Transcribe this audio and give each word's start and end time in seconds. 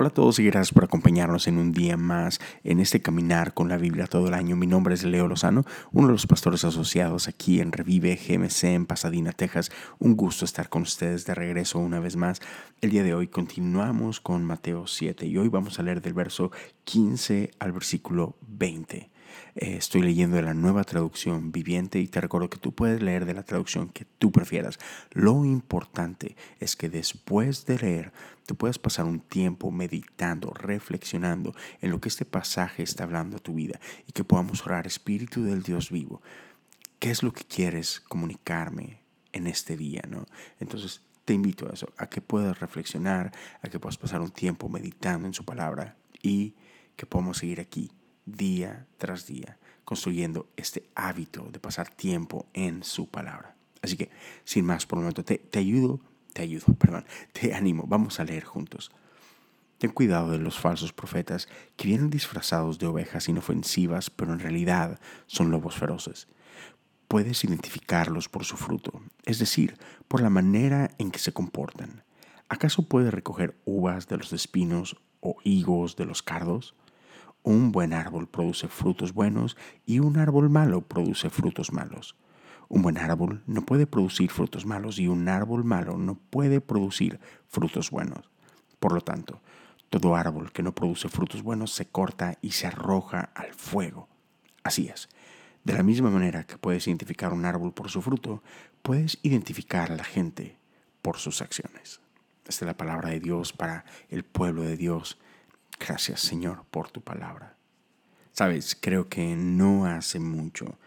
Hola 0.00 0.10
a 0.10 0.12
todos 0.12 0.38
y 0.38 0.44
gracias 0.44 0.72
por 0.72 0.84
acompañarnos 0.84 1.48
en 1.48 1.58
un 1.58 1.72
día 1.72 1.96
más 1.96 2.38
en 2.62 2.78
este 2.78 3.02
caminar 3.02 3.52
con 3.52 3.68
la 3.68 3.78
Biblia 3.78 4.06
todo 4.06 4.28
el 4.28 4.34
año. 4.34 4.54
Mi 4.54 4.68
nombre 4.68 4.94
es 4.94 5.02
Leo 5.02 5.26
Lozano, 5.26 5.64
uno 5.90 6.06
de 6.06 6.12
los 6.12 6.28
pastores 6.28 6.62
asociados 6.62 7.26
aquí 7.26 7.60
en 7.60 7.72
Revive 7.72 8.14
GMC 8.14 8.62
en 8.62 8.86
Pasadena, 8.86 9.32
Texas. 9.32 9.72
Un 9.98 10.14
gusto 10.14 10.44
estar 10.44 10.68
con 10.68 10.82
ustedes 10.82 11.26
de 11.26 11.34
regreso 11.34 11.80
una 11.80 11.98
vez 11.98 12.14
más. 12.14 12.40
El 12.80 12.90
día 12.90 13.02
de 13.02 13.12
hoy 13.12 13.26
continuamos 13.26 14.20
con 14.20 14.44
Mateo 14.44 14.86
7 14.86 15.26
y 15.26 15.36
hoy 15.36 15.48
vamos 15.48 15.80
a 15.80 15.82
leer 15.82 16.00
del 16.00 16.14
verso 16.14 16.52
15 16.84 17.50
al 17.58 17.72
versículo 17.72 18.36
20. 18.46 19.10
Eh, 19.54 19.76
estoy 19.76 20.02
leyendo 20.02 20.36
de 20.36 20.42
la 20.42 20.54
nueva 20.54 20.84
traducción 20.84 21.52
viviente 21.52 21.98
y 21.98 22.08
te 22.08 22.20
recuerdo 22.20 22.50
que 22.50 22.58
tú 22.58 22.72
puedes 22.72 23.02
leer 23.02 23.24
de 23.24 23.34
la 23.34 23.42
traducción 23.42 23.88
que 23.88 24.04
tú 24.04 24.32
prefieras. 24.32 24.78
Lo 25.12 25.44
importante 25.44 26.36
es 26.60 26.76
que 26.76 26.88
después 26.88 27.66
de 27.66 27.78
leer, 27.78 28.12
tú 28.46 28.56
puedas 28.56 28.78
pasar 28.78 29.04
un 29.04 29.20
tiempo 29.20 29.70
meditando, 29.70 30.50
reflexionando 30.50 31.54
en 31.80 31.90
lo 31.90 32.00
que 32.00 32.08
este 32.08 32.24
pasaje 32.24 32.82
está 32.82 33.04
hablando 33.04 33.36
a 33.36 33.40
tu 33.40 33.54
vida 33.54 33.80
y 34.06 34.12
que 34.12 34.24
podamos 34.24 34.64
orar, 34.64 34.86
Espíritu 34.86 35.42
del 35.42 35.62
Dios 35.62 35.90
vivo. 35.90 36.22
¿Qué 36.98 37.10
es 37.10 37.22
lo 37.22 37.32
que 37.32 37.44
quieres 37.44 38.00
comunicarme 38.00 39.00
en 39.32 39.46
este 39.46 39.76
día? 39.76 40.02
¿no? 40.08 40.26
Entonces, 40.60 41.02
te 41.24 41.34
invito 41.34 41.68
a 41.68 41.74
eso, 41.74 41.92
a 41.98 42.08
que 42.08 42.20
puedas 42.20 42.58
reflexionar, 42.58 43.32
a 43.60 43.68
que 43.68 43.78
puedas 43.78 43.98
pasar 43.98 44.20
un 44.20 44.30
tiempo 44.30 44.68
meditando 44.68 45.26
en 45.26 45.34
su 45.34 45.44
palabra 45.44 45.96
y 46.22 46.54
que 46.96 47.06
podamos 47.06 47.36
seguir 47.36 47.60
aquí 47.60 47.90
día 48.32 48.86
tras 48.98 49.26
día, 49.26 49.58
construyendo 49.84 50.48
este 50.56 50.88
hábito 50.94 51.48
de 51.50 51.60
pasar 51.60 51.88
tiempo 51.88 52.46
en 52.52 52.82
su 52.82 53.08
palabra. 53.08 53.56
Así 53.82 53.96
que, 53.96 54.10
sin 54.44 54.64
más 54.64 54.86
por 54.86 54.98
el 54.98 55.02
momento, 55.02 55.24
te, 55.24 55.38
te 55.38 55.58
ayudo, 55.58 56.00
te 56.32 56.42
ayudo, 56.42 56.66
perdón, 56.78 57.04
te 57.32 57.54
animo, 57.54 57.84
vamos 57.86 58.20
a 58.20 58.24
leer 58.24 58.44
juntos. 58.44 58.90
Ten 59.78 59.92
cuidado 59.92 60.32
de 60.32 60.38
los 60.38 60.58
falsos 60.58 60.92
profetas 60.92 61.48
que 61.76 61.86
vienen 61.86 62.10
disfrazados 62.10 62.80
de 62.80 62.86
ovejas 62.86 63.28
inofensivas, 63.28 64.10
pero 64.10 64.32
en 64.32 64.40
realidad 64.40 64.98
son 65.26 65.52
lobos 65.52 65.76
feroces. 65.76 66.26
Puedes 67.06 67.44
identificarlos 67.44 68.28
por 68.28 68.44
su 68.44 68.56
fruto, 68.56 69.00
es 69.24 69.38
decir, 69.38 69.78
por 70.08 70.20
la 70.20 70.30
manera 70.30 70.90
en 70.98 71.12
que 71.12 71.20
se 71.20 71.32
comportan. 71.32 72.02
¿Acaso 72.48 72.88
puedes 72.88 73.14
recoger 73.14 73.56
uvas 73.64 74.08
de 74.08 74.16
los 74.16 74.32
espinos 74.32 74.96
o 75.20 75.36
higos 75.44 75.96
de 75.96 76.06
los 76.06 76.22
cardos? 76.22 76.74
Un 77.48 77.72
buen 77.72 77.94
árbol 77.94 78.28
produce 78.28 78.68
frutos 78.68 79.14
buenos 79.14 79.56
y 79.86 80.00
un 80.00 80.18
árbol 80.18 80.50
malo 80.50 80.82
produce 80.82 81.30
frutos 81.30 81.72
malos. 81.72 82.14
Un 82.68 82.82
buen 82.82 82.98
árbol 82.98 83.42
no 83.46 83.62
puede 83.62 83.86
producir 83.86 84.30
frutos 84.30 84.66
malos 84.66 84.98
y 84.98 85.08
un 85.08 85.30
árbol 85.30 85.64
malo 85.64 85.96
no 85.96 86.16
puede 86.16 86.60
producir 86.60 87.18
frutos 87.46 87.90
buenos. 87.90 88.28
Por 88.78 88.92
lo 88.92 89.00
tanto, 89.00 89.40
todo 89.88 90.14
árbol 90.14 90.52
que 90.52 90.62
no 90.62 90.74
produce 90.74 91.08
frutos 91.08 91.42
buenos 91.42 91.72
se 91.72 91.86
corta 91.86 92.36
y 92.42 92.50
se 92.50 92.66
arroja 92.66 93.30
al 93.34 93.54
fuego. 93.54 94.10
Así 94.62 94.88
es. 94.88 95.08
De 95.64 95.72
la 95.72 95.82
misma 95.82 96.10
manera 96.10 96.44
que 96.44 96.58
puedes 96.58 96.86
identificar 96.86 97.32
un 97.32 97.46
árbol 97.46 97.72
por 97.72 97.88
su 97.88 98.02
fruto, 98.02 98.42
puedes 98.82 99.18
identificar 99.22 99.90
a 99.90 99.96
la 99.96 100.04
gente 100.04 100.58
por 101.00 101.16
sus 101.16 101.40
acciones. 101.40 102.02
Esta 102.46 102.66
es 102.66 102.68
la 102.68 102.76
palabra 102.76 103.08
de 103.08 103.20
Dios 103.20 103.54
para 103.54 103.86
el 104.10 104.22
pueblo 104.22 104.64
de 104.64 104.76
Dios 104.76 105.18
Gracias 105.78 106.20
Señor 106.20 106.64
por 106.70 106.90
tu 106.90 107.00
palabra. 107.00 107.56
Sabes, 108.32 108.76
creo 108.80 109.08
que 109.08 109.34
no 109.34 109.86
hace 109.86 110.20
mucho 110.20 110.78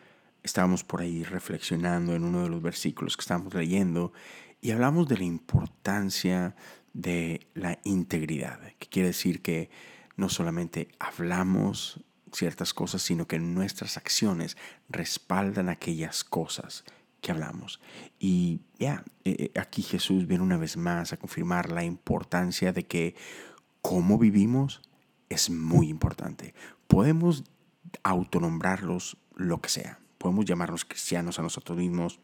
estábamos 0.44 0.84
por 0.84 1.02
ahí 1.02 1.24
reflexionando 1.24 2.16
en 2.16 2.24
uno 2.24 2.44
de 2.44 2.50
los 2.50 2.62
versículos 2.62 3.16
que 3.16 3.22
estábamos 3.22 3.54
leyendo 3.54 4.14
y 4.62 4.72
hablamos 4.72 5.08
de 5.08 5.18
la 5.18 5.24
importancia 5.24 6.56
de 6.94 7.48
la 7.54 7.80
integridad, 7.84 8.60
que 8.80 8.88
quiere 8.88 9.10
decir 9.10 9.42
que 9.42 9.70
no 10.18 10.30
solamente 10.30 10.90
hablamos 11.00 12.02
ciertas 12.32 12.74
cosas, 12.74 13.02
sino 13.02 13.28
que 13.28 13.40
nuestras 13.40 13.98
acciones 13.98 14.58
respaldan 14.90 15.70
aquellas 15.70 16.24
cosas 16.24 16.84
que 17.22 17.32
hablamos. 17.32 17.80
Y 18.20 18.62
ya, 18.80 19.04
eh, 19.26 19.52
eh, 19.54 19.60
aquí 19.60 19.84
Jesús 19.84 20.28
viene 20.28 20.44
una 20.44 20.58
vez 20.58 20.76
más 20.78 21.14
a 21.14 21.18
confirmar 21.18 21.72
la 21.72 21.84
importancia 21.84 22.74
de 22.74 22.84
que 22.84 23.16
cómo 23.82 24.18
vivimos 24.18 24.82
es 25.30 25.50
muy 25.50 25.90
importante. 25.90 26.54
Podemos 26.88 27.44
autonombrarlos 28.04 29.18
lo 29.36 29.62
que 29.62 29.70
sea. 29.70 30.00
Podemos 30.18 30.46
llamarnos 30.46 30.86
cristianos 30.86 31.40
a 31.40 31.42
nosotros 31.42 31.78
mismos. 31.78 32.20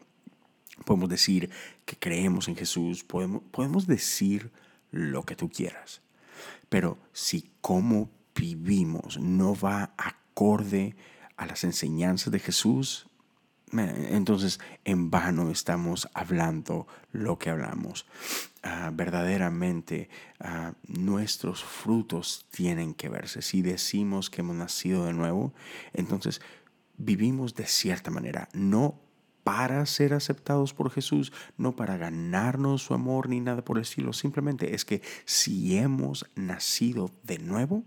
Podemos 0.84 1.08
decir 1.08 1.50
que 1.84 1.96
creemos 1.96 2.48
en 2.48 2.56
Jesús. 2.56 3.02
Podemos, 3.02 3.42
podemos 3.50 3.86
decir 3.86 4.52
lo 4.90 5.24
que 5.24 5.36
tú 5.36 5.48
quieras. 5.48 6.00
Pero 6.68 6.98
si 7.12 7.50
cómo 7.60 8.10
vivimos 8.34 9.18
no 9.18 9.56
va 9.56 9.94
acorde 9.96 10.96
a 11.36 11.46
las 11.46 11.64
enseñanzas 11.64 12.32
de 12.32 12.38
Jesús, 12.38 13.07
entonces 13.72 14.60
en 14.84 15.10
vano 15.10 15.50
estamos 15.50 16.08
hablando 16.14 16.86
lo 17.12 17.38
que 17.38 17.50
hablamos. 17.50 18.06
Ah, 18.62 18.90
verdaderamente 18.92 20.08
ah, 20.40 20.72
nuestros 20.86 21.62
frutos 21.62 22.46
tienen 22.50 22.94
que 22.94 23.08
verse. 23.08 23.42
Si 23.42 23.62
decimos 23.62 24.30
que 24.30 24.40
hemos 24.40 24.56
nacido 24.56 25.06
de 25.06 25.12
nuevo, 25.12 25.54
entonces 25.92 26.40
vivimos 26.96 27.54
de 27.54 27.66
cierta 27.66 28.10
manera, 28.10 28.48
no 28.52 29.00
para 29.44 29.86
ser 29.86 30.12
aceptados 30.12 30.74
por 30.74 30.90
Jesús, 30.90 31.32
no 31.56 31.74
para 31.76 31.96
ganarnos 31.96 32.82
su 32.82 32.94
amor 32.94 33.28
ni 33.28 33.40
nada 33.40 33.64
por 33.64 33.78
el 33.78 33.82
estilo. 33.82 34.12
Simplemente 34.12 34.74
es 34.74 34.84
que 34.84 35.00
si 35.24 35.78
hemos 35.78 36.26
nacido 36.34 37.10
de 37.22 37.38
nuevo, 37.38 37.84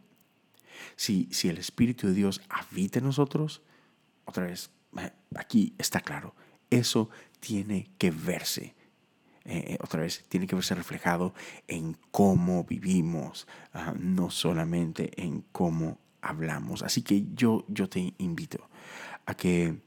si, 0.95 1.27
si 1.31 1.49
el 1.49 1.57
Espíritu 1.57 2.07
de 2.07 2.13
Dios 2.13 2.41
habita 2.49 2.99
en 2.99 3.05
nosotros, 3.05 3.61
otra 4.25 4.45
vez 4.45 4.71
aquí 5.35 5.73
está 5.77 6.01
claro, 6.01 6.35
eso 6.69 7.09
tiene 7.39 7.91
que 7.97 8.11
verse. 8.11 8.75
Eh, 9.43 9.73
eh, 9.73 9.77
otra 9.81 10.01
vez, 10.01 10.23
tiene 10.29 10.45
que 10.45 10.55
verse 10.55 10.75
reflejado 10.75 11.33
en 11.67 11.97
cómo 12.11 12.63
vivimos, 12.63 13.47
ah, 13.73 13.93
no 13.97 14.29
solamente 14.29 15.11
en 15.21 15.43
cómo 15.51 15.99
hablamos. 16.21 16.83
Así 16.83 17.01
que 17.01 17.25
yo, 17.33 17.65
yo 17.67 17.89
te 17.89 18.13
invito 18.19 18.69
a 19.25 19.33
que, 19.33 19.81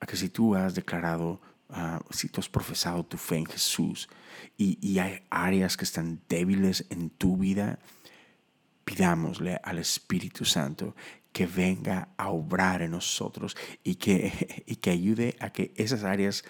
a 0.00 0.06
que 0.06 0.16
si 0.16 0.28
tú 0.28 0.54
has 0.54 0.74
declarado, 0.74 1.40
ah, 1.70 2.00
si 2.10 2.28
tú 2.28 2.40
has 2.40 2.48
profesado 2.48 3.04
tu 3.04 3.16
fe 3.16 3.38
en 3.38 3.46
Jesús 3.46 4.08
y, 4.56 4.78
y 4.80 5.00
hay 5.00 5.22
áreas 5.28 5.76
que 5.76 5.84
están 5.84 6.20
débiles 6.28 6.86
en 6.90 7.10
tu 7.10 7.36
vida, 7.36 7.80
pidámosle 8.84 9.60
al 9.62 9.78
Espíritu 9.78 10.44
Santo 10.44 10.94
que 11.32 11.46
venga 11.46 12.08
a 12.16 12.30
obrar 12.30 12.82
en 12.82 12.92
nosotros 12.92 13.56
y 13.82 13.96
que, 13.96 14.64
y 14.66 14.76
que 14.76 14.90
ayude 14.90 15.36
a 15.40 15.50
que 15.50 15.72
esas 15.76 16.04
áreas 16.04 16.44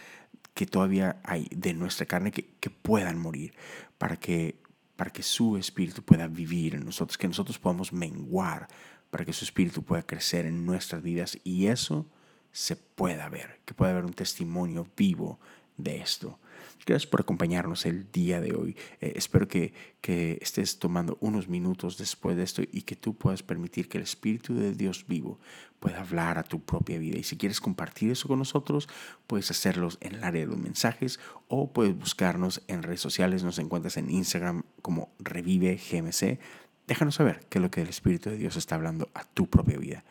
que 0.54 0.66
todavía 0.66 1.20
hay 1.24 1.48
de 1.50 1.72
nuestra 1.72 2.06
carne 2.06 2.30
que, 2.30 2.54
que 2.60 2.70
puedan 2.70 3.18
morir 3.18 3.54
para 3.96 4.16
que, 4.16 4.60
para 4.96 5.10
que 5.10 5.22
su 5.22 5.56
espíritu 5.56 6.02
pueda 6.02 6.26
vivir 6.26 6.74
en 6.74 6.84
nosotros, 6.84 7.16
que 7.16 7.28
nosotros 7.28 7.58
podamos 7.58 7.92
menguar 7.92 8.68
para 9.10 9.24
que 9.26 9.32
su 9.32 9.44
espíritu 9.44 9.82
pueda 9.82 10.02
crecer 10.02 10.46
en 10.46 10.64
nuestras 10.64 11.02
vidas 11.02 11.38
y 11.44 11.66
eso 11.66 12.06
se 12.50 12.76
pueda 12.76 13.28
ver, 13.28 13.60
que 13.64 13.74
pueda 13.74 13.92
haber 13.92 14.04
un 14.04 14.14
testimonio 14.14 14.86
vivo 14.96 15.38
de 15.76 16.00
esto. 16.00 16.38
Gracias 16.84 17.06
por 17.06 17.20
acompañarnos 17.20 17.86
el 17.86 18.10
día 18.10 18.40
de 18.40 18.54
hoy. 18.54 18.76
Eh, 19.00 19.12
espero 19.14 19.46
que, 19.46 19.72
que 20.00 20.38
estés 20.40 20.78
tomando 20.78 21.16
unos 21.20 21.48
minutos 21.48 21.96
después 21.96 22.36
de 22.36 22.42
esto 22.42 22.62
y 22.62 22.82
que 22.82 22.96
tú 22.96 23.14
puedas 23.14 23.42
permitir 23.42 23.88
que 23.88 23.98
el 23.98 24.04
Espíritu 24.04 24.54
de 24.54 24.74
Dios 24.74 25.06
vivo 25.06 25.38
pueda 25.78 26.00
hablar 26.00 26.38
a 26.38 26.42
tu 26.42 26.60
propia 26.60 26.98
vida. 26.98 27.18
Y 27.18 27.22
si 27.22 27.36
quieres 27.36 27.60
compartir 27.60 28.10
eso 28.10 28.26
con 28.26 28.38
nosotros, 28.38 28.88
puedes 29.26 29.50
hacerlo 29.50 29.90
en 30.00 30.16
el 30.16 30.24
área 30.24 30.40
de 30.40 30.46
los 30.46 30.58
mensajes 30.58 31.20
o 31.48 31.72
puedes 31.72 31.96
buscarnos 31.96 32.62
en 32.66 32.82
redes 32.82 33.00
sociales. 33.00 33.44
Nos 33.44 33.58
encuentras 33.58 33.96
en 33.96 34.10
Instagram 34.10 34.64
como 34.80 35.12
Revive 35.20 35.76
GMC. 35.76 36.40
Déjanos 36.88 37.14
saber 37.14 37.46
qué 37.48 37.58
es 37.58 37.62
lo 37.62 37.70
que 37.70 37.82
el 37.82 37.88
Espíritu 37.88 38.30
de 38.30 38.38
Dios 38.38 38.56
está 38.56 38.74
hablando 38.74 39.08
a 39.14 39.24
tu 39.24 39.48
propia 39.48 39.78
vida. 39.78 40.04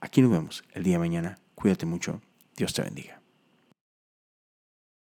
Aquí 0.00 0.20
nos 0.20 0.30
vemos 0.30 0.64
el 0.72 0.82
día 0.82 0.94
de 0.94 1.00
mañana. 1.00 1.38
Cuídate 1.54 1.86
mucho. 1.86 2.20
Dios 2.56 2.74
te 2.74 2.82
bendiga. 2.82 3.20